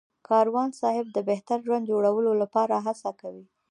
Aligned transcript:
کاروان 0.27 0.69
صاحب 0.79 1.07
د 1.13 1.17
بهتره 1.29 1.63
ژوند 1.65 1.89
جوړولو 1.91 2.31
لپاره 2.41 2.75
هڅه 2.85 3.09
کوي. 3.21 3.45